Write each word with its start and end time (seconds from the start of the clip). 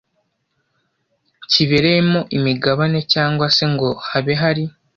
kibereyemo 1.49 2.19
imigabane 2.37 2.99
cyangwa 3.13 3.45
se 3.55 3.65
ngo 3.73 3.89
habe 4.09 4.33
hari 4.41 4.63